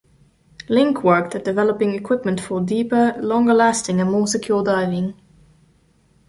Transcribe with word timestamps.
Link 0.67 1.03
worked 1.03 1.35
at 1.35 1.43
developing 1.45 1.93
equipment 1.93 2.41
for 2.41 2.59
deeper, 2.59 3.13
longer 3.21 3.53
lasting 3.53 4.01
and 4.01 4.09
more 4.11 4.25
secure 4.25 4.63
diving. 4.63 5.13